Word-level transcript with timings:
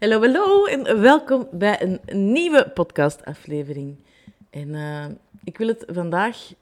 Hallo, 0.00 0.20
hallo 0.20 0.64
en 0.64 1.00
welkom 1.00 1.48
bij 1.52 1.82
een 1.82 2.32
nieuwe 2.32 2.70
podcastaflevering. 2.74 3.96
En 4.50 4.68
uh, 4.68 5.04
ik 5.44 5.58
wil 5.58 5.68
het 5.68 5.84
vandaag 5.86 6.52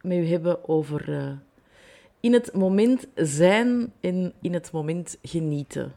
met 0.00 0.18
u 0.18 0.26
hebben 0.26 0.68
over 0.68 1.08
uh, 1.08 1.30
in 2.20 2.32
het 2.32 2.54
moment 2.54 3.06
zijn 3.14 3.92
en 4.00 4.32
in 4.40 4.54
het 4.54 4.72
moment 4.72 5.18
genieten. 5.22 5.94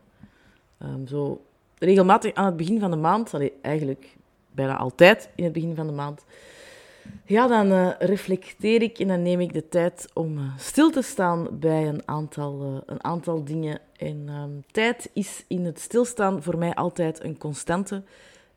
Um, 0.83 1.07
zo 1.07 1.45
regelmatig 1.77 2.33
aan 2.33 2.46
het 2.46 2.58
begin 2.58 2.79
van 2.79 2.92
de 2.92 2.97
maand, 2.97 3.33
allee, 3.33 3.53
eigenlijk 3.62 4.15
bijna 4.51 4.77
altijd 4.77 5.29
in 5.35 5.43
het 5.43 5.53
begin 5.53 5.75
van 5.75 5.87
de 5.87 5.93
maand, 5.93 6.25
ja, 7.26 7.47
dan 7.47 7.72
uh, 7.72 7.90
reflecteer 7.99 8.81
ik 8.81 8.99
en 8.99 9.08
dan 9.08 9.21
neem 9.21 9.40
ik 9.40 9.53
de 9.53 9.67
tijd 9.67 10.08
om 10.13 10.38
uh, 10.38 10.44
stil 10.58 10.92
te 10.92 11.01
staan 11.01 11.47
bij 11.51 11.88
een 11.88 12.01
aantal, 12.06 12.71
uh, 12.74 12.81
een 12.85 13.03
aantal 13.03 13.44
dingen. 13.44 13.79
En 13.97 14.29
um, 14.29 14.63
tijd 14.71 15.10
is 15.13 15.44
in 15.47 15.65
het 15.65 15.79
stilstaan 15.79 16.44
voor 16.44 16.57
mij 16.57 16.73
altijd 16.73 17.23
een 17.23 17.38
constante. 17.38 18.03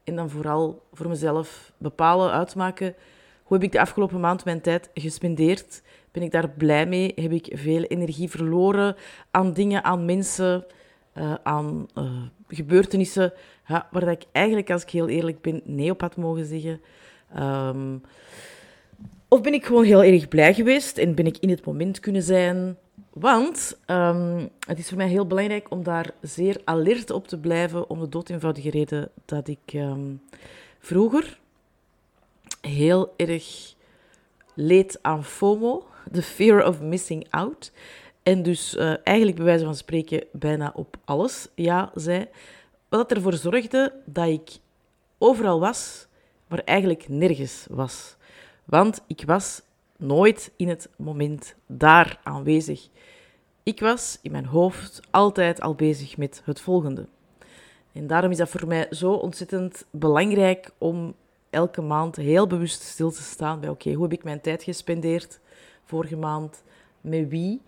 En 0.05 0.17
dan 0.17 0.31
vooral 0.31 0.83
voor 0.93 1.09
mezelf 1.09 1.73
bepalen, 1.79 2.33
uitmaken. 2.33 2.95
Hoe 3.43 3.57
heb 3.57 3.67
ik 3.67 3.73
de 3.73 3.81
afgelopen 3.81 4.21
maand 4.21 4.45
mijn 4.45 4.61
tijd 4.61 4.91
gespendeerd? 4.95 5.83
Ben 6.13 6.23
ik 6.23 6.31
daar 6.31 6.49
blij 6.49 6.87
mee? 6.87 7.13
Heb 7.15 7.33
ik 7.33 7.51
veel 7.53 7.83
energie 7.83 8.31
verloren 8.31 8.97
aan 9.31 9.53
dingen, 9.53 9.85
aan 9.85 10.05
mensen, 10.05 10.65
aan 11.43 11.87
gebeurtenissen 12.49 13.33
ja, 13.67 13.89
waar 13.91 14.09
ik 14.09 14.25
eigenlijk, 14.33 14.71
als 14.71 14.83
ik 14.83 14.91
heel 14.91 15.09
eerlijk 15.09 15.41
ben, 15.41 15.61
nee 15.65 15.91
op 15.91 16.01
had 16.01 16.17
mogen 16.17 16.45
zeggen? 16.47 16.81
Um, 17.37 18.03
of 19.29 19.41
ben 19.41 19.53
ik 19.53 19.65
gewoon 19.67 19.85
heel 19.85 20.03
erg 20.03 20.29
blij 20.29 20.55
geweest 20.55 20.99
en 20.99 21.15
ben 21.15 21.27
ik 21.27 21.39
in 21.39 21.51
het 21.51 21.65
moment 21.65 22.01
kunnen 22.01 22.23
zijn? 22.23 22.77
Want 23.13 23.79
um, 23.87 24.49
het 24.67 24.79
is 24.79 24.89
voor 24.89 24.97
mij 24.97 25.09
heel 25.09 25.27
belangrijk 25.27 25.71
om 25.71 25.83
daar 25.83 26.11
zeer 26.21 26.61
alert 26.65 27.11
op 27.11 27.29
te 27.29 27.39
blijven, 27.39 27.91
om 27.91 28.01
de 28.01 28.09
dood 28.09 28.29
eenvoudige 28.29 28.71
reden 28.71 29.11
dat 29.25 29.49
ik 29.49 29.73
um, 29.75 30.23
vroeger 30.79 31.39
heel 32.61 33.15
erg 33.17 33.75
leed 34.55 34.99
aan 35.03 35.25
FOMO, 35.25 35.87
the 36.13 36.23
fear 36.23 36.67
of 36.67 36.81
missing 36.81 37.27
out. 37.31 37.73
En 38.23 38.43
dus 38.43 38.75
uh, 38.75 38.95
eigenlijk 39.05 39.37
bij 39.37 39.47
wijze 39.47 39.65
van 39.65 39.77
spreken 39.77 40.25
bijna 40.33 40.73
op 40.75 40.97
alles 41.05 41.49
ja 41.55 41.91
zei. 41.95 42.27
Wat 42.89 43.13
ervoor 43.13 43.35
zorgde 43.35 43.93
dat 44.05 44.29
ik 44.29 44.51
overal 45.19 45.61
was, 45.61 46.07
maar 46.49 46.63
eigenlijk 46.65 47.09
nergens 47.09 47.67
was. 47.71 48.17
Want 48.65 49.01
ik 49.07 49.23
was 49.27 49.63
nooit 49.97 50.53
in 50.57 50.69
het 50.69 50.89
moment 50.97 51.55
daar 51.67 52.21
aanwezig. 52.23 52.89
Ik 53.63 53.81
was 53.81 54.19
in 54.23 54.33
mijn 54.33 54.47
hoofd 54.47 55.01
altijd 55.11 55.61
al 55.61 55.75
bezig 55.75 56.17
met 56.17 56.43
het 56.45 56.61
volgende. 56.61 57.07
En 57.93 58.07
daarom 58.07 58.31
is 58.31 58.37
dat 58.37 58.49
voor 58.49 58.67
mij 58.67 58.87
zo 58.91 59.13
ontzettend 59.13 59.85
belangrijk 59.91 60.71
om 60.79 61.15
elke 61.51 61.81
maand 61.81 62.17
heel 62.17 62.47
bewust 62.47 62.83
stil 62.83 63.11
te 63.11 63.23
staan 63.23 63.61
bij: 63.61 63.69
oké, 63.69 63.93
hoe 63.93 64.03
heb 64.03 64.13
ik 64.13 64.25
mijn 64.25 64.41
tijd 64.41 64.63
gespendeerd 64.63 65.41
vorige 65.85 66.17
maand? 66.17 66.63
Met 67.01 67.29
wie? 67.29 67.63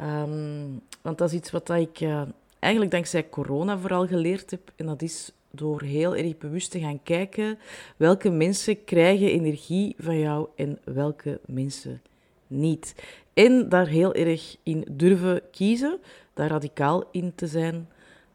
Um, 0.00 0.82
want 1.00 1.18
dat 1.18 1.28
is 1.28 1.34
iets 1.34 1.50
wat 1.50 1.70
ik 1.70 2.00
uh, 2.00 2.22
eigenlijk 2.58 2.92
dankzij 2.92 3.28
corona 3.28 3.78
vooral 3.78 4.06
geleerd 4.06 4.50
heb. 4.50 4.72
En 4.76 4.86
dat 4.86 5.02
is 5.02 5.32
door 5.52 5.82
heel 5.82 6.16
erg 6.16 6.38
bewust 6.38 6.70
te 6.70 6.80
gaan 6.80 7.02
kijken 7.02 7.58
welke 7.96 8.30
mensen 8.30 8.84
krijgen 8.84 9.30
energie 9.30 9.94
van 9.98 10.18
jou 10.18 10.48
en 10.56 10.78
welke 10.84 11.40
mensen 11.46 12.02
niet. 12.46 12.94
En 13.34 13.68
daar 13.68 13.86
heel 13.86 14.14
erg 14.14 14.56
in 14.62 14.84
durven 14.90 15.40
kiezen, 15.50 15.98
daar 16.34 16.48
radicaal 16.48 17.04
in 17.10 17.32
te 17.34 17.46
zijn. 17.46 17.88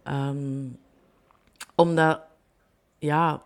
Um, 0.07 0.77
omdat, 1.75 2.21
ja, 2.99 3.43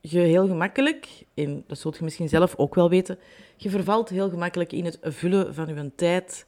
je 0.00 0.18
heel 0.18 0.46
gemakkelijk, 0.46 1.08
en 1.34 1.64
dat 1.66 1.78
zult 1.78 1.96
je 1.96 2.04
misschien 2.04 2.28
zelf 2.28 2.56
ook 2.56 2.74
wel 2.74 2.90
weten, 2.90 3.18
je 3.56 3.70
vervalt 3.70 4.08
heel 4.08 4.28
gemakkelijk 4.28 4.72
in 4.72 4.84
het 4.84 4.98
vullen 5.02 5.54
van 5.54 5.66
je 5.66 5.90
tijd 5.94 6.46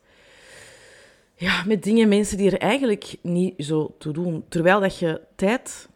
ja, 1.39 1.65
met 1.67 1.83
dingen, 1.83 2.09
mensen 2.09 2.37
die 2.37 2.51
er 2.51 2.59
eigenlijk 2.59 3.15
niet 3.23 3.55
zo 3.59 3.95
toe 3.99 4.13
doen. 4.13 4.45
Terwijl 4.49 4.81
dat 4.81 4.99
je 4.99 5.21
tijd 5.37 5.89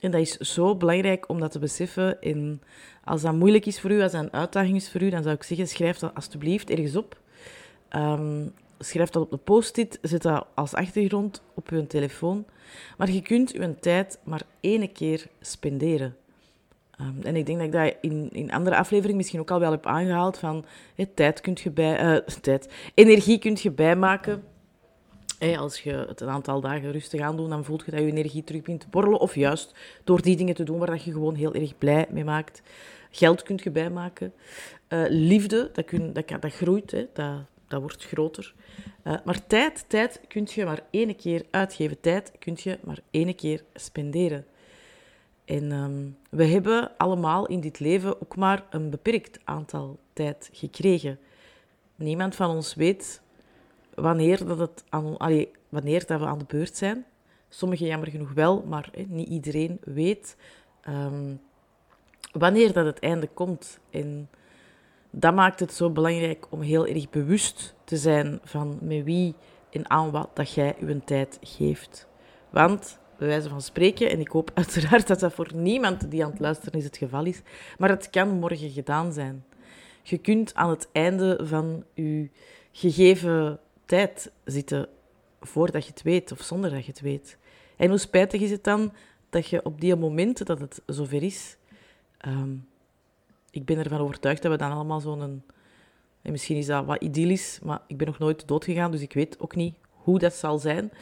en 0.00 0.10
dat 0.10 0.20
is 0.20 0.36
zo 0.36 0.76
belangrijk 0.76 1.28
om 1.28 1.40
dat 1.40 1.50
te 1.50 1.58
beseffen. 1.58 2.20
En 2.20 2.62
als 3.04 3.22
dat 3.22 3.34
moeilijk 3.34 3.66
is 3.66 3.80
voor 3.80 3.90
u, 3.90 4.02
als 4.02 4.12
dat 4.12 4.22
een 4.22 4.32
uitdaging 4.32 4.76
is 4.76 4.90
voor 4.90 5.02
u, 5.02 5.10
dan 5.10 5.22
zou 5.22 5.34
ik 5.34 5.42
zeggen, 5.42 5.68
schrijf 5.68 5.98
dat 5.98 6.14
alsjeblieft 6.14 6.70
ergens 6.70 6.96
op. 6.96 7.20
Um, 7.96 8.52
schrijf 8.78 9.10
dat 9.10 9.22
op 9.22 9.30
de 9.30 9.36
post-it, 9.36 9.98
zet 10.02 10.22
dat 10.22 10.46
als 10.54 10.74
achtergrond 10.74 11.42
op 11.54 11.68
uw 11.68 11.86
telefoon. 11.86 12.44
Maar 12.96 13.10
je 13.10 13.22
kunt 13.22 13.52
uw 13.52 13.74
tijd 13.80 14.18
maar 14.24 14.42
één 14.60 14.92
keer 14.92 15.26
spenderen. 15.40 16.16
Um, 17.00 17.18
en 17.22 17.36
ik 17.36 17.46
denk 17.46 17.58
dat 17.58 17.66
ik 17.66 17.72
dat 17.72 17.94
in, 18.10 18.28
in 18.32 18.52
andere 18.52 18.76
afleveringen 18.76 19.16
misschien 19.16 19.40
ook 19.40 19.50
al 19.50 19.60
wel 19.60 19.70
heb 19.70 19.86
aangehaald 19.86 20.38
van 20.38 20.64
tijd 21.14 21.40
kunt 21.40 21.60
je 21.60 21.70
bij, 21.70 22.04
uh, 22.04 22.16
tijd, 22.40 22.72
energie 22.94 23.38
kunt 23.38 23.60
je 23.60 23.70
bijmaken 23.70 24.42
als 25.40 25.80
je 25.80 25.92
het 25.92 26.20
een 26.20 26.28
aantal 26.28 26.60
dagen 26.60 26.92
rustig 26.92 27.20
aan 27.20 27.36
doet, 27.36 27.48
dan 27.48 27.64
voelt 27.64 27.84
je 27.84 27.90
dat 27.90 28.00
je 28.00 28.06
energie 28.06 28.44
terug 28.44 28.60
begint 28.60 28.80
te 28.80 28.88
borrelen. 28.90 29.20
Of 29.20 29.34
juist 29.34 29.74
door 30.04 30.22
die 30.22 30.36
dingen 30.36 30.54
te 30.54 30.64
doen 30.64 30.78
waar 30.78 30.90
dat 30.90 31.04
je 31.04 31.12
gewoon 31.12 31.34
heel 31.34 31.54
erg 31.54 31.78
blij 31.78 32.06
mee 32.10 32.24
maakt. 32.24 32.62
Geld 33.10 33.42
kunt 33.42 33.62
je 33.62 33.70
bijmaken. 33.70 34.32
Uh, 34.88 35.04
liefde, 35.08 35.70
dat, 35.72 35.84
kun, 35.84 36.12
dat, 36.12 36.28
dat 36.28 36.52
groeit, 36.52 36.90
hè, 36.90 37.06
dat, 37.12 37.36
dat 37.68 37.80
wordt 37.80 38.04
groter. 38.04 38.54
Uh, 39.04 39.14
maar 39.24 39.46
tijd, 39.46 39.84
tijd 39.88 40.20
kun 40.28 40.46
je 40.50 40.64
maar 40.64 40.82
één 40.90 41.16
keer 41.16 41.44
uitgeven. 41.50 42.00
Tijd 42.00 42.32
kun 42.38 42.56
je 42.62 42.78
maar 42.82 42.98
één 43.10 43.34
keer 43.34 43.62
spenderen. 43.74 44.46
En 45.44 45.72
um, 45.72 46.16
we 46.30 46.44
hebben 46.44 46.96
allemaal 46.96 47.46
in 47.46 47.60
dit 47.60 47.80
leven 47.80 48.22
ook 48.22 48.36
maar 48.36 48.64
een 48.70 48.90
beperkt 48.90 49.38
aantal 49.44 49.98
tijd 50.12 50.50
gekregen. 50.52 51.18
Niemand 51.96 52.34
van 52.34 52.50
ons 52.50 52.74
weet 52.74 53.22
wanneer, 54.00 54.46
dat 54.46 54.58
het 54.58 54.84
wanneer 55.68 56.06
dat 56.06 56.20
we 56.20 56.26
aan 56.26 56.38
de 56.38 56.44
beurt 56.48 56.76
zijn. 56.76 57.04
Sommigen 57.48 57.86
jammer 57.86 58.10
genoeg 58.10 58.32
wel, 58.32 58.64
maar 58.68 58.90
niet 59.08 59.28
iedereen 59.28 59.80
weet 59.84 60.36
um, 60.88 61.40
wanneer 62.32 62.72
dat 62.72 62.86
het 62.86 62.98
einde 62.98 63.26
komt. 63.26 63.78
En 63.90 64.28
dat 65.10 65.34
maakt 65.34 65.60
het 65.60 65.72
zo 65.72 65.90
belangrijk 65.90 66.46
om 66.50 66.60
heel 66.60 66.86
erg 66.86 67.10
bewust 67.10 67.74
te 67.84 67.96
zijn 67.96 68.40
van 68.44 68.78
met 68.80 69.04
wie 69.04 69.34
en 69.70 69.90
aan 69.90 70.10
wat 70.10 70.30
dat 70.34 70.52
jij 70.52 70.76
je 70.86 71.04
tijd 71.04 71.38
geeft. 71.42 72.08
Want, 72.50 72.98
bij 73.18 73.28
wijze 73.28 73.48
van 73.48 73.62
spreken, 73.62 74.10
en 74.10 74.20
ik 74.20 74.28
hoop 74.28 74.50
uiteraard 74.60 75.06
dat 75.06 75.20
dat 75.20 75.32
voor 75.32 75.50
niemand 75.54 76.10
die 76.10 76.24
aan 76.24 76.30
het 76.30 76.40
luisteren 76.40 76.78
is 76.78 76.84
het 76.84 76.96
geval 76.96 77.24
is, 77.24 77.42
maar 77.78 77.88
het 77.88 78.10
kan 78.10 78.28
morgen 78.28 78.70
gedaan 78.70 79.12
zijn. 79.12 79.44
Je 80.02 80.18
kunt 80.18 80.54
aan 80.54 80.70
het 80.70 80.88
einde 80.92 81.40
van 81.42 81.84
je 81.94 82.30
gegeven 82.72 83.60
tijd 83.90 84.32
zitten 84.44 84.88
voordat 85.40 85.84
je 85.84 85.90
het 85.90 86.02
weet 86.02 86.32
of 86.32 86.40
zonder 86.40 86.70
dat 86.70 86.84
je 86.84 86.90
het 86.90 87.00
weet. 87.00 87.38
En 87.76 87.88
hoe 87.88 87.98
spijtig 87.98 88.40
is 88.40 88.50
het 88.50 88.64
dan 88.64 88.92
dat 89.30 89.46
je 89.46 89.64
op 89.64 89.80
die 89.80 89.96
momenten 89.96 90.46
dat 90.46 90.60
het 90.60 90.82
zover 90.86 91.22
is, 91.22 91.56
um, 92.26 92.68
ik 93.50 93.64
ben 93.64 93.78
ervan 93.78 94.00
overtuigd 94.00 94.42
dat 94.42 94.50
we 94.50 94.58
dan 94.58 94.72
allemaal 94.72 95.00
zo'n, 95.00 95.42
en 96.22 96.30
misschien 96.30 96.56
is 96.56 96.66
dat 96.66 96.84
wat 96.84 97.02
idyllisch, 97.02 97.60
maar 97.62 97.80
ik 97.86 97.96
ben 97.96 98.06
nog 98.06 98.18
nooit 98.18 98.48
dood 98.48 98.64
gegaan, 98.64 98.90
dus 98.90 99.00
ik 99.00 99.12
weet 99.12 99.40
ook 99.40 99.54
niet 99.54 99.74
hoe 99.90 100.18
dat 100.18 100.34
zal 100.34 100.58
zijn. 100.58 100.92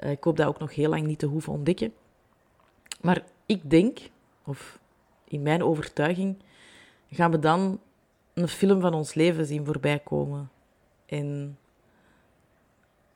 Uh, 0.00 0.10
ik 0.10 0.24
hoop 0.24 0.36
dat 0.36 0.46
ook 0.46 0.58
nog 0.58 0.74
heel 0.74 0.88
lang 0.88 1.06
niet 1.06 1.18
te 1.18 1.26
hoeven 1.26 1.52
ontdekken. 1.52 1.92
Maar 3.00 3.24
ik 3.46 3.70
denk, 3.70 3.98
of 4.44 4.78
in 5.24 5.42
mijn 5.42 5.62
overtuiging, 5.62 6.36
gaan 7.10 7.30
we 7.30 7.38
dan 7.38 7.80
een 8.34 8.48
film 8.48 8.80
van 8.80 8.94
ons 8.94 9.14
leven 9.14 9.46
zien 9.46 9.64
voorbij 9.64 9.98
komen. 9.98 10.50
En 11.06 11.58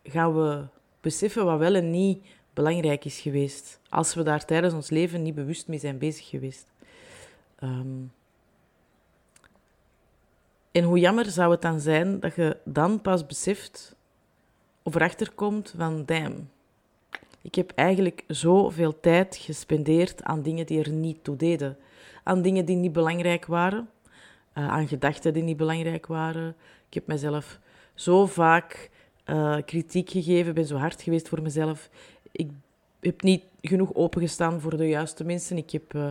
gaan 0.02 0.34
we 0.34 0.64
beseffen 1.00 1.44
wat 1.44 1.58
wel 1.58 1.74
en 1.74 1.90
niet 1.90 2.24
belangrijk 2.54 3.04
is 3.04 3.20
geweest. 3.20 3.80
Als 3.88 4.14
we 4.14 4.22
daar 4.22 4.44
tijdens 4.44 4.74
ons 4.74 4.90
leven 4.90 5.22
niet 5.22 5.34
bewust 5.34 5.68
mee 5.68 5.78
zijn 5.78 5.98
bezig 5.98 6.28
geweest. 6.28 6.66
Um, 7.62 8.12
en 10.72 10.84
hoe 10.84 10.98
jammer 10.98 11.30
zou 11.30 11.50
het 11.50 11.62
dan 11.62 11.80
zijn 11.80 12.20
dat 12.20 12.34
je 12.34 12.56
dan 12.64 13.00
pas 13.00 13.26
beseft 13.26 13.94
of 14.82 14.94
erachter 14.94 15.30
komt 15.32 15.74
van 15.76 16.04
damn. 16.04 16.50
Ik 17.42 17.54
heb 17.54 17.72
eigenlijk 17.74 18.24
zoveel 18.26 19.00
tijd 19.00 19.36
gespendeerd 19.36 20.22
aan 20.22 20.42
dingen 20.42 20.66
die 20.66 20.82
er 20.82 20.90
niet 20.90 21.24
toe 21.24 21.36
deden. 21.36 21.76
Aan 22.22 22.42
dingen 22.42 22.64
die 22.64 22.76
niet 22.76 22.92
belangrijk 22.92 23.46
waren. 23.46 23.90
Uh, 24.54 24.68
aan 24.68 24.88
gedachten 24.88 25.32
die 25.32 25.42
niet 25.42 25.56
belangrijk 25.56 26.06
waren. 26.06 26.56
Ik 26.88 26.94
heb 26.94 27.06
mezelf 27.06 27.58
zo 27.94 28.26
vaak 28.26 28.90
uh, 29.30 29.56
kritiek 29.64 30.10
gegeven, 30.10 30.54
ben 30.54 30.66
zo 30.66 30.76
hard 30.76 31.02
geweest 31.02 31.28
voor 31.28 31.42
mezelf. 31.42 31.88
Ik 32.32 32.50
heb 33.00 33.22
niet 33.22 33.42
genoeg 33.60 33.94
opengestaan 33.94 34.60
voor 34.60 34.76
de 34.76 34.88
juiste 34.88 35.24
mensen. 35.24 35.56
Ik 35.56 35.70
heb 35.70 35.94
uh, 35.94 36.08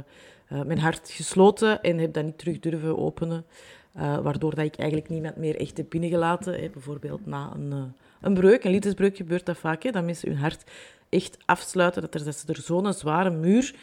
uh, 0.52 0.62
mijn 0.62 0.80
hart 0.80 1.10
gesloten 1.10 1.82
en 1.82 1.98
heb 1.98 2.14
dat 2.14 2.24
niet 2.24 2.38
terug 2.38 2.60
durven 2.60 2.98
openen. 2.98 3.46
waardoor 3.94 4.56
dat 4.56 4.66
ik 4.66 4.78
eigenlijk 4.78 5.10
niemand 5.10 5.36
meer 5.36 5.60
echt 5.60 5.78
heb 5.78 5.90
binnengelaten. 5.90 6.72
Bijvoorbeeld 6.72 7.26
na 7.26 7.52
een, 7.56 7.94
een 8.22 8.34
breuk, 8.34 8.64
een 8.64 8.72
liefdesbreuk 8.72 9.18
gebeurt 9.18 9.46
dat 9.46 9.58
vaak. 9.58 9.84
Hè, 9.84 9.92
dat 9.92 10.04
mensen 10.04 10.30
hun 10.30 10.38
hart 10.38 10.64
echt 11.10 11.38
afsluiten, 11.46 12.02
dat, 12.02 12.14
er, 12.14 12.34
ze 12.34 12.48
er 12.48 12.62
zo'n 12.62 12.94
zware 12.94 13.30
muur 13.30 13.76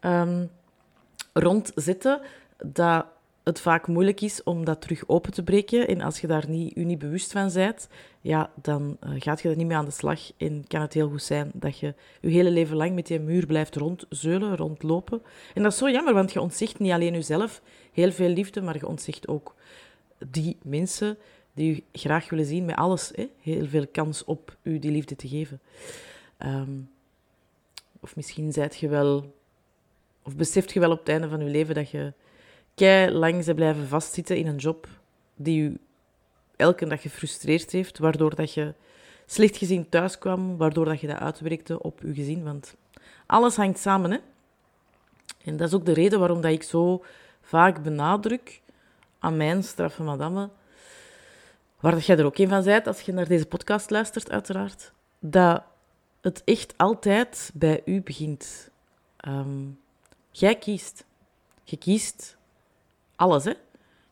um, 0.00 0.50
rond 1.32 1.72
zitten, 1.74 2.20
dat 2.64 3.06
het 3.44 3.60
vaak 3.60 3.86
moeilijk 3.86 4.20
is 4.20 4.42
om 4.42 4.64
dat 4.64 4.80
terug 4.80 5.08
open 5.08 5.32
te 5.32 5.42
breken. 5.42 5.88
En 5.88 6.00
als 6.00 6.20
je 6.20 6.26
daar 6.26 6.48
niet, 6.48 6.74
je 6.74 6.84
niet 6.84 6.98
bewust 6.98 7.32
van 7.32 7.50
bent, 7.52 7.88
ja, 8.20 8.50
dan 8.62 8.96
uh, 9.06 9.10
gaat 9.18 9.42
je 9.42 9.48
er 9.48 9.56
niet 9.56 9.66
mee 9.66 9.76
aan 9.76 9.84
de 9.84 9.90
slag. 9.90 10.20
En 10.36 10.64
kan 10.68 10.80
het 10.80 10.92
heel 10.92 11.08
goed 11.08 11.22
zijn 11.22 11.50
dat 11.54 11.78
je 11.78 11.94
je 12.20 12.28
hele 12.28 12.50
leven 12.50 12.76
lang 12.76 12.94
met 12.94 13.06
die 13.06 13.20
muur 13.20 13.46
blijft 13.46 13.76
rondzeulen, 13.76 14.56
rondlopen. 14.56 15.22
En 15.54 15.62
dat 15.62 15.72
is 15.72 15.78
zo 15.78 15.90
jammer, 15.90 16.14
want 16.14 16.32
je 16.32 16.40
ontzicht 16.40 16.78
niet 16.78 16.92
alleen 16.92 17.12
jezelf 17.12 17.62
heel 17.92 18.12
veel 18.12 18.28
liefde, 18.28 18.60
maar 18.60 18.76
je 18.76 18.86
ontzicht 18.86 19.28
ook 19.28 19.54
die 20.26 20.56
mensen 20.62 21.18
die 21.52 21.74
je 21.74 21.98
graag 21.98 22.30
willen 22.30 22.46
zien 22.46 22.64
met 22.64 22.76
alles. 22.76 23.12
Hè? 23.14 23.28
Heel 23.40 23.66
veel 23.66 23.86
kans 23.86 24.24
op 24.24 24.56
u 24.62 24.78
die 24.78 24.90
liefde 24.90 25.16
te 25.16 25.28
geven. 25.28 25.60
Um, 26.38 26.90
of 28.00 28.16
misschien 28.16 28.52
zijt 28.52 28.76
je 28.76 28.88
wel, 28.88 29.34
of 30.22 30.36
beseft 30.36 30.72
je 30.72 30.80
wel 30.80 30.90
op 30.90 30.98
het 30.98 31.08
einde 31.08 31.28
van 31.28 31.40
je 31.40 31.50
leven 31.50 31.74
dat 31.74 31.90
je 31.90 32.12
kei 32.74 33.10
lang 33.10 33.44
ze 33.44 33.54
blijven 33.54 33.88
vastzitten 33.88 34.36
in 34.36 34.46
een 34.46 34.56
job 34.56 34.88
die 35.34 35.62
je 35.62 35.78
elke 36.56 36.86
dag 36.86 37.00
gefrustreerd 37.00 37.70
heeft, 37.70 37.98
waardoor 37.98 38.34
dat 38.34 38.54
je 38.54 38.74
slecht 39.26 39.56
gezien 39.56 39.88
thuis 39.88 40.18
kwam, 40.18 40.56
waardoor 40.56 40.84
dat 40.84 41.00
je 41.00 41.06
dat 41.06 41.18
uitwerkte 41.18 41.82
op 41.82 42.00
je 42.02 42.14
gezin. 42.14 42.44
Want 42.44 42.76
alles 43.26 43.56
hangt 43.56 43.78
samen, 43.78 44.10
hè. 44.10 44.18
En 45.44 45.56
dat 45.56 45.68
is 45.68 45.74
ook 45.74 45.86
de 45.86 45.92
reden 45.92 46.18
waarom 46.18 46.40
dat 46.40 46.52
ik 46.52 46.62
zo 46.62 47.04
vaak 47.42 47.82
benadruk 47.82 48.60
aan 49.18 49.36
mijn 49.36 49.62
straffe 49.62 50.02
madame, 50.02 50.50
waar 51.80 51.92
dat 51.92 52.06
jij 52.06 52.18
er 52.18 52.24
ook 52.24 52.38
een 52.38 52.48
van 52.48 52.64
bent 52.64 52.86
als 52.86 53.00
je 53.00 53.12
naar 53.12 53.28
deze 53.28 53.46
podcast 53.46 53.90
luistert, 53.90 54.30
uiteraard, 54.30 54.92
dat 55.18 55.62
het 56.20 56.42
echt 56.44 56.74
altijd 56.76 57.50
bij 57.54 57.82
u 57.84 58.02
begint. 58.02 58.70
Um, 59.28 59.80
jij 60.30 60.54
kiest. 60.54 61.04
Je 61.64 61.76
kiest 61.76 62.36
alles, 63.16 63.44
hè. 63.44 63.52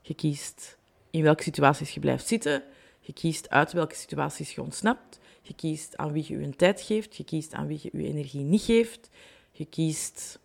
Je 0.00 0.14
kiest 0.14 0.78
in 1.10 1.22
welke 1.22 1.42
situaties 1.42 1.90
je 1.90 2.00
blijft 2.00 2.26
zitten. 2.26 2.62
Je 3.00 3.12
kiest 3.12 3.50
uit 3.50 3.72
welke 3.72 3.94
situaties 3.94 4.54
je 4.54 4.62
ontsnapt. 4.62 5.18
Je 5.42 5.54
kiest 5.54 5.96
aan 5.96 6.12
wie 6.12 6.24
je 6.28 6.38
je 6.38 6.56
tijd 6.56 6.80
geeft. 6.80 7.16
Je 7.16 7.24
kiest 7.24 7.54
aan 7.54 7.66
wie 7.66 7.78
je 7.82 7.90
je 7.92 8.08
energie 8.08 8.42
niet 8.42 8.62
geeft. 8.62 9.10
Je 9.52 9.64
kiest 9.64 10.38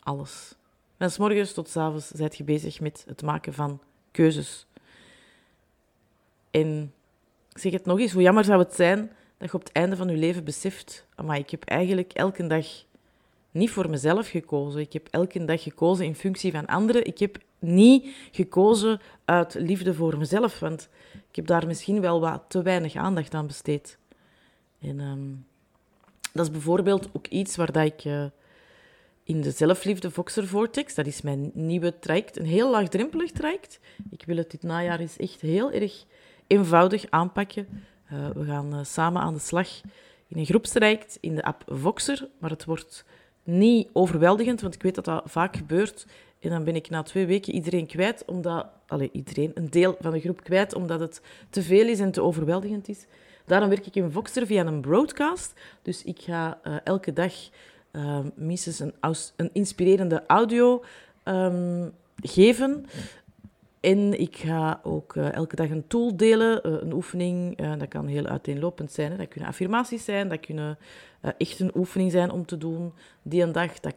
alles. 0.00 0.54
Van 0.98 1.10
s 1.10 1.18
morgens 1.18 1.52
tot 1.52 1.68
s 1.68 1.76
avonds 1.76 2.08
zijt 2.08 2.36
je 2.36 2.44
bezig 2.44 2.80
met 2.80 3.04
het 3.06 3.22
maken 3.22 3.54
van 3.54 3.80
keuzes. 4.10 4.66
En 6.50 6.92
ik 7.52 7.58
zeg 7.58 7.72
het 7.72 7.84
nog 7.84 7.98
eens, 7.98 8.12
hoe 8.12 8.22
jammer 8.22 8.44
zou 8.44 8.58
het 8.58 8.74
zijn 8.74 9.12
dat 9.38 9.50
je 9.50 9.54
op 9.54 9.64
het 9.64 9.72
einde 9.72 9.96
van 9.96 10.08
je 10.08 10.16
leven 10.16 10.44
beseft, 10.44 11.06
maar 11.24 11.38
ik 11.38 11.50
heb 11.50 11.64
eigenlijk 11.64 12.12
elke 12.12 12.46
dag 12.46 12.66
niet 13.54 13.70
voor 13.70 13.90
mezelf 13.90 14.28
gekozen. 14.28 14.80
Ik 14.80 14.92
heb 14.92 15.08
elke 15.10 15.44
dag 15.44 15.62
gekozen 15.62 16.04
in 16.04 16.14
functie 16.14 16.52
van 16.52 16.66
anderen. 16.66 17.06
Ik 17.06 17.18
heb 17.18 17.38
niet 17.58 18.06
gekozen 18.32 19.00
uit 19.24 19.54
liefde 19.54 19.94
voor 19.94 20.18
mezelf, 20.18 20.58
want 20.58 20.88
ik 21.28 21.36
heb 21.36 21.46
daar 21.46 21.66
misschien 21.66 22.00
wel 22.00 22.20
wat 22.20 22.44
te 22.48 22.62
weinig 22.62 22.94
aandacht 22.94 23.34
aan 23.34 23.46
besteed. 23.46 23.98
En 24.80 25.00
ehm, 25.00 25.30
dat 26.32 26.46
is 26.46 26.52
bijvoorbeeld 26.52 27.08
ook 27.12 27.26
iets 27.26 27.56
waar 27.56 27.72
dat 27.72 27.84
ik 27.84 28.04
uh, 28.04 28.24
in 29.24 29.40
de 29.40 29.50
zelfliefde 29.50 30.10
Voxer 30.10 30.46
Vortex, 30.46 30.94
dat 30.94 31.06
is 31.06 31.22
mijn 31.22 31.50
nieuwe 31.54 31.98
traject, 31.98 32.38
een 32.38 32.46
heel 32.46 32.70
laagdrempelig 32.70 33.30
traject. 33.30 33.80
Ik 34.10 34.22
wil 34.26 34.36
het 34.36 34.50
dit 34.50 34.62
najaar 34.62 35.00
eens 35.00 35.16
echt 35.16 35.40
heel 35.40 35.70
erg 35.70 36.04
eenvoudig 36.46 37.04
aanpakken. 37.10 37.66
Uh, 38.12 38.28
we 38.28 38.44
gaan 38.44 38.74
uh, 38.74 38.84
samen 38.84 39.22
aan 39.22 39.34
de 39.34 39.40
slag 39.40 39.68
in 40.28 40.38
een 40.38 40.46
groepstraject 40.46 41.18
in 41.20 41.34
de 41.34 41.42
app 41.42 41.62
Voxer, 41.66 42.28
maar 42.38 42.50
het 42.50 42.64
wordt 42.64 43.04
niet 43.44 43.88
overweldigend, 43.92 44.60
want 44.60 44.74
ik 44.74 44.82
weet 44.82 44.94
dat 44.94 45.04
dat 45.04 45.22
vaak 45.26 45.56
gebeurt. 45.56 46.06
En 46.40 46.50
dan 46.50 46.64
ben 46.64 46.74
ik 46.74 46.90
na 46.90 47.02
twee 47.02 47.26
weken 47.26 47.54
iedereen 47.54 47.86
kwijt, 47.86 48.24
omdat... 48.26 48.66
Allez, 48.86 49.08
iedereen, 49.12 49.50
een 49.54 49.70
deel 49.70 49.96
van 50.00 50.12
de 50.12 50.20
groep 50.20 50.42
kwijt, 50.42 50.74
omdat 50.74 51.00
het 51.00 51.20
te 51.50 51.62
veel 51.62 51.86
is 51.86 52.00
en 52.00 52.10
te 52.10 52.22
overweldigend 52.22 52.88
is. 52.88 53.06
Daarom 53.44 53.68
werk 53.68 53.86
ik 53.86 53.94
in 53.94 54.10
Voxer 54.10 54.46
via 54.46 54.66
een 54.66 54.80
broadcast. 54.80 55.52
Dus 55.82 56.04
ik 56.04 56.20
ga 56.20 56.58
uh, 56.66 56.76
elke 56.84 57.12
dag 57.12 57.32
uh, 57.92 58.18
een, 58.36 58.94
een, 59.36 59.50
inspirerende 59.52 60.22
audio 60.26 60.84
um, 61.24 61.92
geven. 62.22 62.86
En 63.84 64.20
ik 64.20 64.36
ga 64.36 64.80
ook 64.82 65.14
uh, 65.14 65.32
elke 65.32 65.56
dag 65.56 65.70
een 65.70 65.86
tool 65.86 66.16
delen, 66.16 66.60
uh, 66.66 66.72
een 66.80 66.92
oefening. 66.92 67.60
Uh, 67.60 67.72
dat 67.78 67.88
kan 67.88 68.06
heel 68.06 68.26
uiteenlopend 68.26 68.92
zijn. 68.92 69.10
Hè. 69.10 69.16
Dat 69.16 69.28
kunnen 69.28 69.48
affirmaties 69.48 70.04
zijn, 70.04 70.28
dat 70.28 70.40
kunnen 70.40 70.78
echt 71.38 71.60
een 71.60 71.70
oefening 71.74 72.10
zijn 72.10 72.30
om 72.30 72.46
te 72.46 72.58
doen 72.58 72.92
die 73.22 73.42
een 73.42 73.52
dag. 73.52 73.80
Dat 73.80 73.94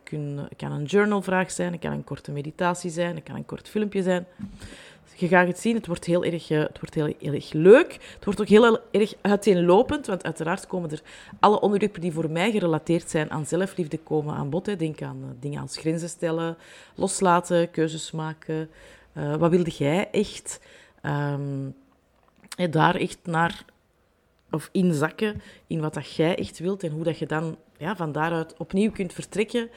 kan 0.57 0.71
een 0.71 0.83
journalvraag 0.83 1.51
zijn, 1.51 1.71
dat 1.71 1.79
kan 1.79 1.91
een 1.91 2.03
korte 2.03 2.31
meditatie 2.31 2.89
zijn, 2.89 3.15
dat 3.15 3.23
kan 3.23 3.35
een 3.35 3.45
kort 3.45 3.69
filmpje 3.69 4.01
zijn. 4.01 4.25
Je 5.15 5.27
gaat 5.27 5.47
het 5.47 5.59
zien, 5.59 5.75
het 5.75 5.87
wordt 5.87 6.05
heel 6.05 6.23
erg, 6.23 6.47
het 6.47 6.79
wordt 6.79 6.93
heel, 6.93 7.13
heel 7.19 7.33
erg 7.33 7.53
leuk. 7.53 7.93
Het 8.13 8.25
wordt 8.25 8.41
ook 8.41 8.47
heel 8.47 8.79
erg 8.91 9.13
uiteenlopend, 9.21 10.07
want 10.07 10.23
uiteraard 10.23 10.67
komen 10.67 10.91
er 10.91 11.01
alle 11.39 11.59
onderwerpen 11.59 12.01
die 12.01 12.11
voor 12.11 12.29
mij 12.29 12.51
gerelateerd 12.51 13.09
zijn 13.09 13.31
aan 13.31 13.45
zelfliefde 13.45 13.97
komen 13.97 14.35
aan 14.35 14.49
bod. 14.49 14.65
Hè. 14.65 14.75
Denk 14.75 15.01
aan 15.01 15.35
dingen 15.39 15.61
als 15.61 15.77
grenzen 15.77 16.09
stellen, 16.09 16.57
loslaten, 16.95 17.71
keuzes 17.71 18.11
maken... 18.11 18.69
Uh, 19.17 19.35
wat 19.35 19.51
wilde 19.51 19.69
jij 19.69 20.09
echt 20.11 20.59
um, 21.03 21.75
daar 22.71 22.95
echt 22.95 23.19
naar 23.23 23.65
of 24.51 24.69
inzakken 24.71 25.41
in 25.67 25.79
wat 25.79 25.93
dat 25.93 26.15
jij 26.15 26.37
echt 26.37 26.59
wilt 26.59 26.83
en 26.83 26.91
hoe 26.91 27.03
dat 27.03 27.17
je 27.17 27.25
dan 27.25 27.57
ja, 27.77 27.95
van 27.95 28.11
daaruit 28.11 28.57
opnieuw 28.57 28.91
kunt 28.91 29.13
vertrekken. 29.13 29.69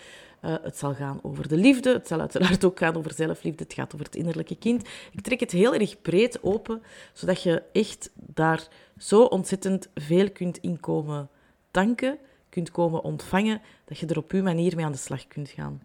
Uh, 0.45 0.55
het 0.63 0.77
zal 0.77 0.95
gaan 0.95 1.19
over 1.23 1.49
de 1.49 1.57
liefde, 1.57 1.93
het 1.93 2.07
zal 2.07 2.21
uiteraard 2.21 2.65
ook 2.65 2.79
gaan 2.79 2.97
over 2.97 3.13
zelfliefde, 3.13 3.65
het 3.65 3.75
gaat 3.75 3.95
over 3.95 4.07
het 4.07 4.17
innerlijke 4.17 4.57
kind. 4.57 4.89
Ik 5.13 5.21
trek 5.21 5.41
het 5.41 5.51
heel 5.51 5.75
erg 5.75 6.01
breed 6.01 6.43
open, 6.43 6.83
zodat 7.13 7.43
je 7.43 7.63
echt 7.73 8.11
daar 8.15 8.69
zo 8.99 9.23
ontzettend 9.23 9.89
veel 9.95 10.31
kunt 10.31 10.59
inkomen 10.59 11.29
tanken, 11.71 12.19
kunt 12.49 12.71
komen 12.71 13.03
ontvangen, 13.03 13.61
dat 13.85 13.99
je 13.99 14.07
er 14.07 14.19
op 14.19 14.33
je 14.33 14.43
manier 14.43 14.77
mee 14.77 14.85
aan 14.85 14.93
de 14.93 14.99
slag 14.99 15.27
kunt 15.27 15.49
gaan. 15.49 15.83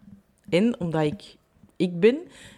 En 0.50 0.80
omdat 0.80 1.04
ik 1.04 1.36
ik 1.78 2.00
ben, 2.00 2.18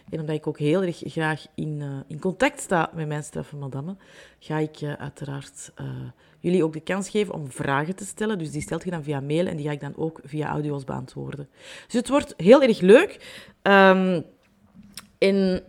en 0.09 0.19
omdat 0.19 0.35
ik 0.35 0.47
ook 0.47 0.59
heel 0.59 0.83
erg 0.83 1.01
graag 1.05 1.45
in, 1.55 1.79
uh, 1.81 1.99
in 2.07 2.19
contact 2.19 2.59
sta 2.59 2.91
met 2.93 3.07
mijn 3.07 3.23
straffe 3.23 3.55
madame, 3.55 3.95
ga 4.39 4.57
ik 4.57 4.81
uh, 4.81 4.93
uiteraard 4.93 5.71
uh, 5.81 5.87
jullie 6.39 6.63
ook 6.63 6.73
de 6.73 6.79
kans 6.79 7.09
geven 7.09 7.33
om 7.33 7.51
vragen 7.51 7.95
te 7.95 8.05
stellen. 8.05 8.37
Dus 8.37 8.51
die 8.51 8.61
stelt 8.61 8.83
je 8.83 8.89
dan 8.89 9.03
via 9.03 9.19
mail 9.19 9.47
en 9.47 9.55
die 9.55 9.65
ga 9.65 9.71
ik 9.71 9.79
dan 9.79 9.95
ook 9.95 10.19
via 10.23 10.47
audio's 10.47 10.83
beantwoorden. 10.83 11.49
Dus 11.85 11.93
het 11.93 12.09
wordt 12.09 12.33
heel 12.37 12.61
erg 12.61 12.79
leuk. 12.79 13.41
Um, 13.61 14.23
en 15.17 15.63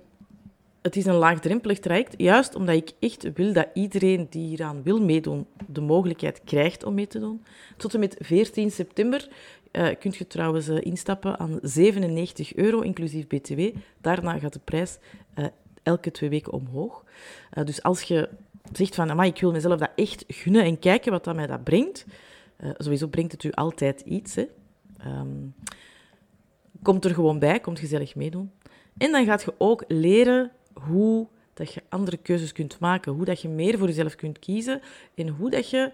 het 0.83 0.97
is 0.97 1.07
een 1.07 1.15
laagdrempelig 1.15 1.79
traject, 1.79 2.15
juist 2.17 2.55
omdat 2.55 2.75
ik 2.75 2.93
echt 2.99 3.33
wil 3.35 3.53
dat 3.53 3.69
iedereen 3.75 4.27
die 4.31 4.47
hieraan 4.47 4.83
wil 4.83 5.01
meedoen, 5.01 5.47
de 5.67 5.81
mogelijkheid 5.81 6.41
krijgt 6.45 6.85
om 6.85 6.95
mee 6.95 7.07
te 7.07 7.19
doen. 7.19 7.43
Tot 7.77 7.95
en 7.95 8.01
met 8.01 8.17
14 8.19 8.71
september 8.71 9.29
uh, 9.73 9.89
kunt 9.99 10.17
je 10.17 10.27
trouwens 10.27 10.69
uh, 10.69 10.77
instappen 10.81 11.39
aan 11.39 11.59
97 11.63 12.55
euro, 12.55 12.81
inclusief 12.81 13.27
BTW. 13.27 13.61
Daarna 14.01 14.39
gaat 14.39 14.53
de 14.53 14.61
prijs 14.65 14.99
uh, 15.39 15.47
elke 15.83 16.11
twee 16.11 16.31
weken 16.31 16.53
omhoog. 16.53 17.05
dus 17.65 17.83
als 17.83 18.03
je 18.03 18.29
zegt 18.73 18.95
van, 18.95 19.17
maar 19.17 19.27
ik 19.27 19.41
wil 19.41 19.53
mezelf 19.53 19.79
dat 19.79 19.91
echt 19.95 20.25
gunnen 20.27 20.65
en 20.65 20.79
kijken 20.79 21.13
wat 21.13 21.25
dat 21.25 21.35
mij 21.35 21.47
dat 21.47 21.65
brengt. 21.65 22.07
sowieso 22.77 23.07
brengt 23.07 23.33
het 23.33 23.45
u 23.45 23.51
altijd 23.51 24.01
iets. 24.01 24.35
Hè. 24.35 24.47
Um, 25.07 25.55
komt 26.83 27.05
er 27.05 27.15
gewoon 27.15 27.39
bij, 27.39 27.61
komt 27.61 27.79
gezellig 27.79 28.15
meedoen. 28.15 28.51
En 28.99 29.13
dan 29.13 29.25
gaat 29.25 29.43
je 29.43 29.55
ook 29.59 29.85
leren 29.89 30.53
hoe 30.73 31.27
dat 31.55 31.73
je 31.73 31.83
andere 31.89 32.17
keuzes 32.17 32.53
kunt 32.53 32.79
maken, 32.79 33.13
hoe 33.13 33.25
dat 33.25 33.43
je 33.43 33.49
meer 33.49 33.79
voor 33.79 33.87
jezelf 33.87 34.15
kunt 34.15 34.39
kiezen 34.39 34.81
en 35.15 35.29
hoe 35.29 35.51
dat 35.51 35.71
je 35.71 35.93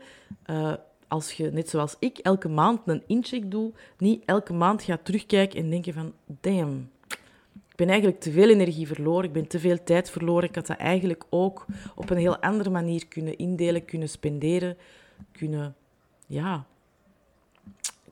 als 1.15 1.33
je, 1.33 1.51
net 1.51 1.69
zoals 1.69 1.97
ik, 1.99 2.19
elke 2.19 2.49
maand 2.49 2.81
een 2.85 3.03
incheck 3.07 3.51
doe, 3.51 3.73
niet 3.99 4.23
elke 4.25 4.53
maand 4.53 4.83
gaat 4.83 5.05
terugkijken 5.05 5.59
en 5.61 5.71
denken 5.71 5.93
van, 5.93 6.13
damn, 6.27 6.91
ik 7.69 7.77
ben 7.77 7.89
eigenlijk 7.89 8.21
te 8.21 8.31
veel 8.31 8.49
energie 8.49 8.87
verloren, 8.87 9.25
ik 9.25 9.33
ben 9.33 9.47
te 9.47 9.59
veel 9.59 9.85
tijd 9.85 10.11
verloren. 10.11 10.49
Ik 10.49 10.55
had 10.55 10.67
dat 10.67 10.77
eigenlijk 10.77 11.25
ook 11.31 11.67
op 11.95 12.11
een 12.11 12.17
heel 12.17 12.39
andere 12.39 12.71
manier 12.71 13.07
kunnen 13.07 13.39
indelen, 13.39 13.85
kunnen 13.85 14.09
spenderen, 14.09 14.77
kunnen, 15.33 15.75
ja, 16.27 16.67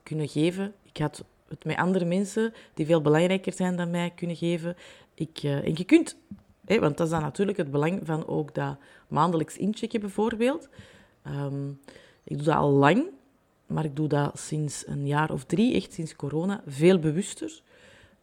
kunnen 0.03 0.27
geven. 0.27 0.73
Ik 0.83 0.97
had 0.97 1.23
het 1.47 1.65
met 1.65 1.77
andere 1.77 2.05
mensen 2.05 2.53
die 2.73 2.85
veel 2.85 3.01
belangrijker 3.01 3.53
zijn 3.53 3.75
dan 3.75 3.89
mij 3.91 4.11
kunnen 4.15 4.35
geven. 4.35 4.75
Ik, 5.13 5.43
uh, 5.43 5.65
en 5.65 5.73
je 5.75 5.83
kunt, 5.83 6.17
hè, 6.65 6.79
want 6.79 6.97
dat 6.97 7.07
is 7.07 7.13
dan 7.13 7.21
natuurlijk 7.21 7.57
het 7.57 7.71
belang 7.71 7.99
van 8.03 8.27
ook 8.27 8.53
dat 8.53 8.77
maandelijks 9.07 9.57
inchecken 9.57 9.99
bijvoorbeeld. 9.99 10.69
Um, 11.27 11.79
ik 12.23 12.35
doe 12.37 12.45
dat 12.45 12.55
al 12.55 12.71
lang, 12.71 13.05
maar 13.65 13.85
ik 13.85 13.95
doe 13.95 14.07
dat 14.07 14.39
sinds 14.39 14.87
een 14.87 15.07
jaar 15.07 15.31
of 15.31 15.43
drie, 15.43 15.73
echt 15.75 15.93
sinds 15.93 16.15
corona, 16.15 16.61
veel 16.67 16.99
bewuster. 16.99 17.61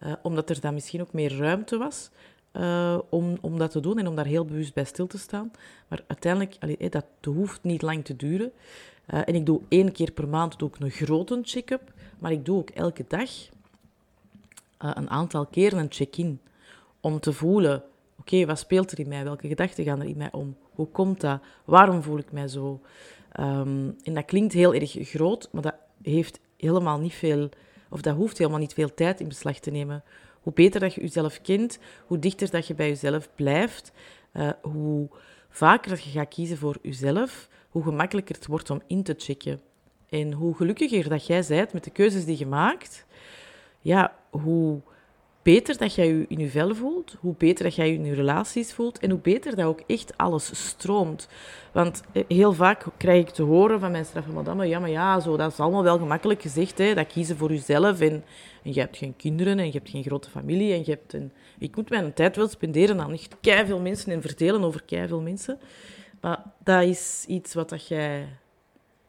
Uh, 0.03 0.13
omdat 0.23 0.51
er 0.51 0.61
dan 0.61 0.75
misschien 0.75 1.01
ook 1.01 1.13
meer 1.13 1.37
ruimte 1.37 1.79
was. 1.79 2.11
uh, 2.53 2.99
om, 3.09 3.39
om 3.41 3.59
dat 3.59 3.71
te 3.71 3.81
doen 3.81 3.99
en 3.99 4.07
om 4.07 4.15
daar 4.15 4.27
heel 4.27 4.45
bewust 4.45 4.75
bij 4.75 4.85
stil 4.85 5.07
te 5.07 5.19
staan. 5.19 5.51
Maar 5.89 6.05
uiteindelijk, 6.07 6.57
allee, 6.61 6.89
dat 6.89 7.05
hoeft 7.25 7.63
niet 7.63 7.83
lang 7.83 8.05
te 8.05 8.17
duren. 8.17 8.53
Uh, 9.15 9.21
en 9.25 9.35
ik 9.35 9.47
doe 9.47 9.61
één 9.69 9.93
keer 9.93 10.13
per 10.13 10.29
maand 10.29 10.59
doe 10.59 10.69
ik 10.69 10.81
een 10.81 10.91
grote 10.91 11.41
check-up, 11.43 11.93
maar 12.19 12.33
ik 12.33 12.45
doe 12.45 12.59
ook 12.59 12.71
elke 12.71 13.05
dag 13.09 13.31
een 14.79 15.11
aantal 15.11 15.47
keren 15.47 15.79
een 15.79 15.93
check-in. 15.93 16.41
Om 17.01 17.21
te 17.21 17.33
voelen, 17.33 17.83
oké, 18.19 18.47
wat 18.47 18.59
speelt 18.59 18.93
er 18.93 18.99
in 18.99 19.09
mij? 19.09 19.25
Welke 19.25 19.49
gedachten 19.49 19.85
gaan 19.85 20.01
er 20.01 20.07
in 20.07 20.17
mij 20.17 20.33
om? 20.33 20.57
Hoe 20.71 20.87
komt 20.87 21.21
dat? 21.21 21.41
Waarom 21.65 22.03
voel 22.03 22.19
ik 22.19 22.33
mij 22.33 22.49
zo? 22.49 22.81
Um, 23.41 23.97
en 24.03 24.15
dat 24.15 24.25
klinkt 24.25 24.53
heel 24.53 24.75
erg 24.75 24.97
groot, 25.01 25.49
maar 25.53 25.63
dat 25.63 25.75
heeft 26.03 26.41
helemaal 26.57 26.99
niet 26.99 27.15
veel, 27.15 27.49
of 27.89 28.01
dat 28.01 28.17
hoeft 28.17 28.39
helemaal 28.39 28.59
niet 28.59 28.75
veel 28.75 28.95
tijd 28.95 29.21
in 29.21 29.29
beslag 29.29 29.59
te 29.59 29.71
nemen. 29.71 30.05
Hoe 30.43 30.53
beter 30.53 30.81
dat 30.81 30.95
je 30.95 31.01
jezelf 31.01 31.41
kent, 31.41 31.79
hoe 32.07 32.19
dichter 32.19 32.51
dat 32.51 32.67
je 32.67 32.75
bij 32.75 32.89
jezelf 32.89 33.29
blijft, 33.35 33.93
uh, 34.33 34.51
hoe 34.63 35.09
vaker 35.49 35.91
dat 35.91 36.03
je 36.03 36.11
gaat 36.11 36.29
kiezen 36.29 36.57
voor 36.57 36.77
jezelf, 36.83 37.49
hoe 37.69 37.83
gemakkelijker 37.83 38.35
het 38.35 38.47
wordt 38.47 38.71
om 38.71 38.83
in 38.87 39.03
te 39.03 39.15
checken. 39.19 39.61
En 40.09 40.33
hoe 40.33 40.55
gelukkiger 40.55 41.09
dat 41.09 41.27
jij 41.27 41.45
bent 41.49 41.73
met 41.73 41.85
de 41.85 41.91
keuzes 41.91 42.25
die 42.25 42.39
je 42.39 42.47
maakt, 42.47 43.07
ja, 43.81 44.17
hoe 44.31 44.81
beter 45.43 45.79
dat 45.79 45.95
jij 45.95 46.07
je 46.07 46.25
in 46.29 46.39
je 46.39 46.49
vel 46.49 46.75
voelt, 46.75 47.17
hoe 47.21 47.35
beter 47.39 47.65
dat 47.65 47.75
jij 47.75 47.89
je 47.89 47.95
in 47.95 48.05
je 48.05 48.15
relaties 48.15 48.73
voelt 48.73 48.99
en 48.99 49.11
hoe 49.11 49.19
beter 49.19 49.57
dat 49.57 49.67
ook 49.67 49.81
echt 49.87 50.17
alles 50.17 50.67
stroomt. 50.69 51.29
Want 51.73 52.03
eh, 52.13 52.25
heel 52.29 52.53
vaak 52.53 52.85
krijg 52.97 53.21
ik 53.21 53.31
te 53.31 53.43
horen 53.43 53.81
van 53.81 53.91
mijn 53.91 54.05
straffe 54.05 54.31
madame, 54.31 54.67
ja, 54.67 54.79
maar 54.79 54.91
ja, 54.91 55.21
zo, 55.21 55.37
dat 55.37 55.53
is 55.53 55.59
allemaal 55.59 55.83
wel 55.83 55.99
gemakkelijk 55.99 56.43
gezegd, 56.43 56.79
hè, 56.79 56.95
dat 56.95 57.07
kiezen 57.07 57.37
voor 57.37 57.51
jezelf 57.51 58.01
en, 58.01 58.25
je 58.63 58.81
hebt 58.81 58.97
geen 58.97 59.17
kinderen 59.17 59.59
en 59.59 59.67
je 59.67 59.73
hebt 59.73 59.91
geen 59.91 60.03
grote 60.03 60.31
familie 60.31 60.73
en 60.73 60.79
je 60.79 60.91
hebt 60.91 61.13
een... 61.13 61.33
Ik 61.59 61.77
moet 61.77 61.91
mijn 61.91 62.13
tijd 62.13 62.37
wel 62.37 62.49
spenderen 62.49 63.01
aan 63.01 63.13
echt 63.13 63.37
veel 63.41 63.81
mensen 63.81 64.13
en 64.13 64.21
vertellen 64.21 64.65
over 64.65 64.83
veel 64.87 65.21
mensen. 65.21 65.59
Maar 66.21 66.43
dat 66.65 66.83
is 66.83 67.25
iets 67.29 67.55
wat 67.55 67.69
dat 67.69 67.89
jij 67.89 68.29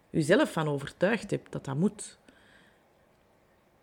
jezelf 0.09 0.51
van 0.51 0.67
overtuigd 0.67 1.31
hebt, 1.31 1.51
dat 1.51 1.65
dat 1.65 1.75
moet. 1.75 2.17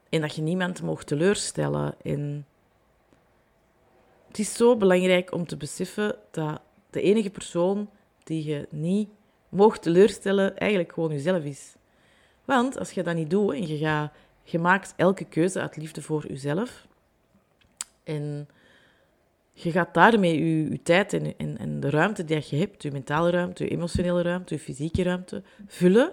En 0.08 0.20
dat 0.20 0.34
je 0.34 0.42
niemand 0.42 0.82
mag 0.82 1.04
teleurstellen. 1.04 1.94
En 2.02 2.46
het 4.28 4.38
is 4.38 4.54
zo 4.54 4.76
belangrijk 4.76 5.32
om 5.32 5.46
te 5.46 5.56
beseffen 5.56 6.16
dat 6.30 6.60
de 6.90 7.00
enige 7.00 7.30
persoon 7.30 7.90
die 8.24 8.44
je 8.44 8.66
niet 8.70 9.08
mocht 9.48 9.82
teleurstellen 9.82 10.56
eigenlijk 10.56 10.92
gewoon 10.92 11.10
jezelf 11.10 11.44
is. 11.44 11.74
Want 12.44 12.78
als 12.78 12.90
je 12.90 13.02
dat 13.02 13.14
niet 13.14 13.30
doet 13.30 13.52
en 13.52 13.66
je, 13.66 13.78
gaat, 13.78 14.12
maakt 14.60 14.94
elke 14.96 15.24
keuze 15.24 15.60
uit 15.60 15.76
liefde 15.76 16.02
voor 16.02 16.26
jezelf 16.28 16.86
en 18.04 18.48
je 19.52 19.70
gaat 19.70 19.94
daarmee 19.94 20.38
je, 20.38 20.70
je 20.70 20.82
tijd 20.82 21.12
en, 21.12 21.36
en, 21.36 21.58
en, 21.58 21.80
de 21.80 21.90
ruimte 21.90 22.24
die 22.24 22.44
je 22.48 22.56
hebt, 22.56 22.82
je 22.82 22.90
mentale 22.90 23.30
ruimte, 23.30 23.64
je 23.64 23.70
emotionele 23.70 24.22
ruimte, 24.22 24.54
je 24.54 24.60
fysieke 24.60 25.02
ruimte, 25.02 25.42
vullen 25.66 26.12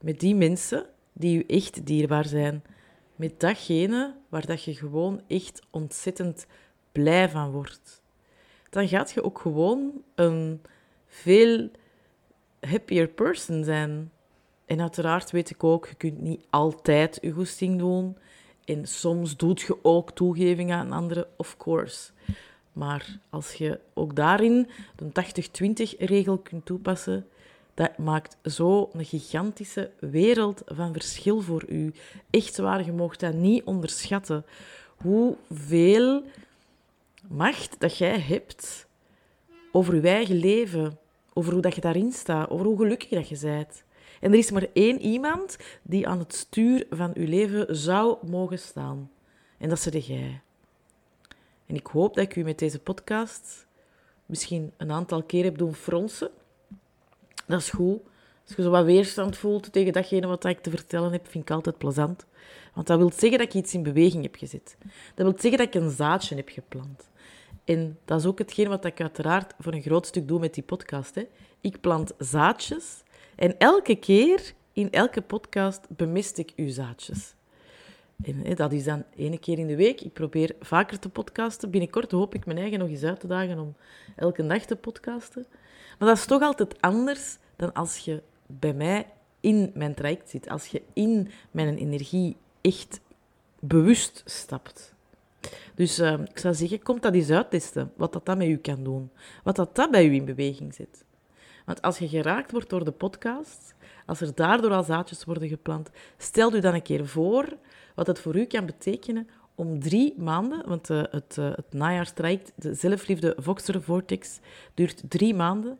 met 0.00 0.20
die 0.20 0.34
mensen 0.34 0.86
die 1.12 1.36
je 1.36 1.46
echt 1.46 1.86
dierbaar 1.86 2.26
zijn 2.26 2.62
met 3.20 3.40
datgene 3.40 4.14
waar 4.28 4.46
dat 4.46 4.62
je 4.62 4.74
gewoon 4.74 5.20
echt 5.26 5.62
ontzettend 5.70 6.46
blij 6.92 7.28
van 7.28 7.50
wordt. 7.50 8.02
Dan 8.70 8.88
gaat 8.88 9.10
je 9.12 9.22
ook 9.22 9.38
gewoon 9.38 10.02
een 10.14 10.62
veel 11.06 11.70
happier 12.60 13.08
person 13.08 13.64
zijn. 13.64 14.12
En 14.64 14.80
uiteraard 14.80 15.30
weet 15.30 15.50
ik 15.50 15.64
ook, 15.64 15.86
je 15.86 15.94
kunt 15.94 16.20
niet 16.20 16.46
altijd 16.50 17.18
je 17.20 17.30
goesting 17.30 17.78
doen. 17.78 18.16
En 18.64 18.86
soms 18.86 19.36
doet 19.36 19.60
je 19.60 19.84
ook 19.84 20.10
toegevingen 20.10 20.78
aan 20.78 20.92
anderen, 20.92 21.26
of 21.36 21.56
course. 21.56 22.10
Maar 22.72 23.18
als 23.30 23.54
je 23.54 23.80
ook 23.94 24.16
daarin 24.16 24.68
de 24.96 25.92
80-20 25.94 25.98
regel 25.98 26.38
kunt 26.38 26.64
toepassen, 26.64 27.26
dat 27.74 27.98
maakt 27.98 28.36
zo 28.44 28.90
een 28.92 29.04
gigantische 29.04 29.90
wereld 30.00 30.62
van 30.66 30.92
verschil 30.92 31.40
voor 31.40 31.64
u. 31.68 31.92
Echt 32.30 32.56
waar, 32.56 32.84
je 32.84 32.92
mocht 32.92 33.20
dat 33.20 33.34
niet 33.34 33.64
onderschatten. 33.64 34.44
Hoeveel 34.96 36.22
macht 37.28 37.76
dat 37.78 37.96
jij 37.96 38.20
hebt 38.20 38.86
over 39.72 39.94
je 39.94 40.08
eigen 40.08 40.36
leven, 40.36 40.98
over 41.32 41.52
hoe 41.52 41.62
dat 41.62 41.74
je 41.74 41.80
daarin 41.80 42.12
staat, 42.12 42.50
over 42.50 42.66
hoe 42.66 42.76
gelukkig 42.76 43.08
dat 43.08 43.28
je 43.28 43.38
bent. 43.40 43.82
En 44.20 44.32
er 44.32 44.38
is 44.38 44.50
maar 44.50 44.66
één 44.72 45.00
iemand 45.00 45.56
die 45.82 46.08
aan 46.08 46.18
het 46.18 46.34
stuur 46.34 46.86
van 46.90 47.10
je 47.14 47.26
leven 47.28 47.76
zou 47.76 48.16
mogen 48.26 48.58
staan. 48.58 49.10
En 49.58 49.68
dat 49.68 49.94
is 49.94 50.06
jij. 50.06 50.40
En 51.66 51.74
ik 51.74 51.86
hoop 51.86 52.14
dat 52.14 52.24
ik 52.24 52.36
u 52.36 52.42
met 52.42 52.58
deze 52.58 52.78
podcast 52.78 53.66
misschien 54.26 54.72
een 54.76 54.90
aantal 54.90 55.22
keer 55.22 55.44
heb 55.44 55.58
doen 55.58 55.74
fronsen 55.74 56.30
dat 57.50 57.60
is 57.60 57.70
goed. 57.70 58.00
Als 58.46 58.56
je 58.56 58.62
zo 58.62 58.70
wat 58.70 58.84
weerstand 58.84 59.36
voelt 59.36 59.72
tegen 59.72 59.92
datgene 59.92 60.26
wat 60.26 60.44
ik 60.44 60.60
te 60.60 60.70
vertellen 60.70 61.12
heb, 61.12 61.28
vind 61.28 61.44
ik 61.44 61.50
altijd 61.50 61.78
plezant. 61.78 62.26
Want 62.74 62.86
dat 62.86 62.98
wil 62.98 63.12
zeggen 63.12 63.38
dat 63.38 63.46
ik 63.46 63.54
iets 63.54 63.74
in 63.74 63.82
beweging 63.82 64.22
heb 64.22 64.36
gezet. 64.36 64.76
Dat 65.14 65.26
wil 65.26 65.34
zeggen 65.38 65.58
dat 65.58 65.74
ik 65.74 65.82
een 65.82 65.90
zaadje 65.90 66.36
heb 66.36 66.48
geplant. 66.48 67.08
En 67.64 67.98
dat 68.04 68.20
is 68.20 68.26
ook 68.26 68.38
hetgeen 68.38 68.68
wat 68.68 68.84
ik 68.84 69.00
uiteraard 69.00 69.54
voor 69.58 69.72
een 69.72 69.82
groot 69.82 70.06
stuk 70.06 70.28
doe 70.28 70.38
met 70.38 70.54
die 70.54 70.62
podcast. 70.62 71.14
Hè. 71.14 71.28
Ik 71.60 71.80
plant 71.80 72.12
zaadjes 72.18 73.02
en 73.36 73.58
elke 73.58 73.96
keer 73.96 74.52
in 74.72 74.90
elke 74.90 75.20
podcast 75.20 75.80
bemist 75.88 76.38
ik 76.38 76.52
uw 76.56 76.70
zaadjes. 76.70 77.34
En 78.22 78.54
dat 78.54 78.72
is 78.72 78.84
dan 78.84 79.04
ene 79.16 79.38
keer 79.38 79.58
in 79.58 79.66
de 79.66 79.76
week. 79.76 80.00
Ik 80.00 80.12
probeer 80.12 80.54
vaker 80.60 80.98
te 80.98 81.08
podcasten. 81.08 81.70
Binnenkort 81.70 82.10
hoop 82.10 82.34
ik 82.34 82.46
mijn 82.46 82.58
eigen 82.58 82.78
nog 82.78 82.88
eens 82.88 83.02
uit 83.02 83.20
te 83.20 83.26
dagen 83.26 83.58
om 83.58 83.74
elke 84.16 84.46
dag 84.46 84.64
te 84.64 84.76
podcasten. 84.76 85.46
Maar 85.98 86.08
dat 86.08 86.16
is 86.16 86.24
toch 86.24 86.42
altijd 86.42 86.80
anders 86.80 87.38
dan 87.56 87.72
als 87.72 87.98
je 87.98 88.22
bij 88.46 88.74
mij 88.74 89.06
in 89.40 89.70
mijn 89.74 89.94
traject 89.94 90.30
zit. 90.30 90.48
Als 90.48 90.66
je 90.66 90.82
in 90.92 91.30
mijn 91.50 91.76
energie 91.76 92.36
echt 92.60 93.00
bewust 93.60 94.22
stapt. 94.24 94.94
Dus 95.74 95.98
uh, 95.98 96.12
ik 96.12 96.38
zou 96.38 96.54
zeggen, 96.54 96.82
kom 96.82 97.00
dat 97.00 97.14
eens 97.14 97.30
uittesten, 97.30 97.92
wat 97.96 98.12
dat, 98.12 98.26
dat 98.26 98.36
met 98.36 98.46
u 98.46 98.56
kan 98.56 98.84
doen. 98.84 99.10
Wat 99.44 99.56
dat, 99.56 99.74
dat 99.74 99.90
bij 99.90 100.06
u 100.06 100.14
in 100.14 100.24
beweging 100.24 100.74
zet. 100.74 101.04
Want 101.64 101.82
als 101.82 101.98
je 101.98 102.08
geraakt 102.08 102.52
wordt 102.52 102.70
door 102.70 102.84
de 102.84 102.92
podcast, 102.92 103.74
als 104.06 104.20
er 104.20 104.34
daardoor 104.34 104.70
al 104.70 104.82
zaadjes 104.82 105.24
worden 105.24 105.48
geplant, 105.48 105.90
stel 106.18 106.54
u 106.54 106.60
dan 106.60 106.74
een 106.74 106.82
keer 106.82 107.06
voor 107.06 107.56
wat 107.94 108.06
het 108.06 108.20
voor 108.20 108.36
u 108.36 108.44
kan 108.44 108.66
betekenen 108.66 109.28
om 109.54 109.80
drie 109.80 110.14
maanden, 110.18 110.68
want 110.68 110.90
uh, 110.90 111.02
het, 111.10 111.36
uh, 111.38 111.50
het 111.54 111.72
najaarstraject, 111.72 112.52
de 112.54 112.74
zelfliefde 112.74 113.36
Voxer 113.38 113.82
Vortex, 113.82 114.38
duurt 114.74 115.02
drie 115.08 115.34
maanden. 115.34 115.78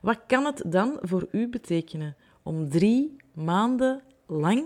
Wat 0.00 0.18
kan 0.26 0.44
het 0.44 0.62
dan 0.66 0.98
voor 1.00 1.28
u 1.30 1.48
betekenen 1.48 2.16
om 2.42 2.68
drie 2.70 3.16
maanden 3.32 4.02
lang, 4.26 4.64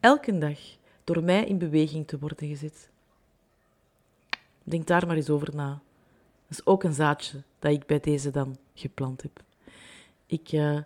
elke 0.00 0.38
dag, 0.38 0.58
door 1.04 1.22
mij 1.22 1.44
in 1.44 1.58
beweging 1.58 2.06
te 2.06 2.18
worden 2.18 2.48
gezet? 2.48 2.88
Denk 4.62 4.86
daar 4.86 5.06
maar 5.06 5.16
eens 5.16 5.30
over 5.30 5.54
na. 5.54 5.80
Dat 6.48 6.58
is 6.58 6.66
ook 6.66 6.82
een 6.82 6.94
zaadje 6.94 7.42
dat 7.58 7.72
ik 7.72 7.86
bij 7.86 8.00
deze 8.00 8.30
dan 8.30 8.56
geplant 8.74 9.22
heb. 9.22 9.42
Ik, 10.26 10.52
uh, 10.52 10.78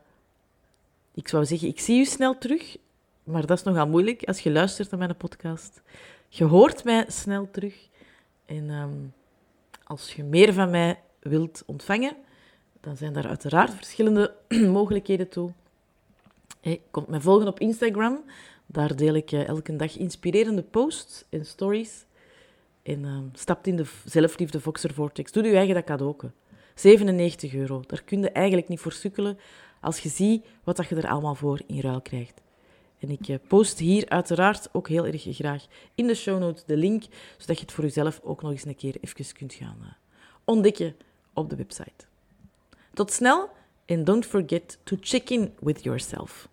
ik 1.15 1.29
zou 1.29 1.45
zeggen, 1.45 1.69
ik 1.69 1.81
zie 1.81 2.01
u 2.01 2.05
snel 2.05 2.39
terug, 2.39 2.77
maar 3.25 3.47
dat 3.47 3.59
is 3.59 3.65
nogal 3.65 3.89
moeilijk 3.89 4.25
als 4.25 4.41
je 4.41 4.51
luistert 4.51 4.91
naar 4.91 4.99
mijn 4.99 5.17
podcast. 5.17 5.83
Je 6.29 6.45
hoort 6.45 6.85
mij 6.85 7.05
snel 7.09 7.49
terug. 7.51 7.89
En 8.47 8.71
um, 8.71 9.13
als 9.85 10.15
je 10.15 10.25
meer 10.25 10.53
van 10.53 10.71
mij 10.71 11.01
wilt 11.21 11.63
ontvangen, 11.67 12.17
dan 12.81 12.97
zijn 12.97 13.13
daar 13.13 13.29
uiteraard 13.29 13.75
verschillende 13.75 14.35
mogelijkheden 14.79 15.29
toe. 15.29 15.53
Hey, 16.61 16.81
komt 16.91 17.09
mij 17.09 17.21
volgen 17.21 17.49
op 17.49 17.61
Instagram. 17.61 18.25
Daar 18.67 18.97
deel 18.97 19.15
ik 19.15 19.33
uh, 19.33 19.49
elke 19.49 19.77
dag 19.77 19.97
inspirerende 19.97 20.63
posts 20.63 21.25
en 21.29 21.47
stories. 21.47 22.05
En 22.83 23.05
uh, 23.05 23.19
stapt 23.33 23.67
in 23.67 23.77
de 23.77 23.85
zelfliefde 24.05 24.61
Voxer 24.61 24.95
Vortex. 24.95 25.33
Doe 25.33 25.45
je 25.45 25.57
eigen 25.57 25.75
dat 25.75 25.85
cadeau. 25.85 26.17
97 26.75 27.55
euro. 27.55 27.83
Daar 27.87 28.03
kun 28.03 28.21
je 28.21 28.31
eigenlijk 28.31 28.69
niet 28.69 28.81
voor 28.81 28.93
sukkelen 28.93 29.39
als 29.81 29.99
je 29.99 30.09
ziet 30.09 30.47
wat 30.65 30.77
dat 30.77 30.89
je 30.89 30.97
er 30.97 31.09
allemaal 31.09 31.35
voor 31.35 31.61
in 31.67 31.81
ruil 31.81 32.01
krijgt. 32.01 32.41
En 33.03 33.11
ik 33.11 33.29
uh, 33.29 33.37
post 33.49 33.79
hier 33.79 34.09
uiteraard 34.09 34.69
ook 34.73 34.89
heel 34.89 35.07
erg 35.07 35.27
graag 35.29 35.67
in 35.95 36.07
de 36.07 36.15
show 36.15 36.39
notes 36.39 36.65
de 36.65 36.77
link, 36.77 37.05
zodat 37.39 37.57
je 37.57 37.63
het 37.65 37.73
voor 37.73 37.85
jezelf 37.85 38.21
ook 38.23 38.43
nog 38.43 38.51
eens 38.51 38.65
een 38.65 38.77
keer 38.77 38.97
even 39.01 39.35
kunt 39.35 39.55
gaan 39.55 39.77
uh, 39.81 39.89
ontdekken 40.45 40.97
op 41.33 41.51
de 41.51 41.57
website. 41.57 42.05
Tot 42.95 43.13
snel 43.13 43.51
en 43.85 44.05
don't 44.05 44.27
forget 44.27 44.79
to 44.83 44.97
check 45.01 45.31
in 45.31 45.55
with 45.61 45.83
yourself. 45.83 46.49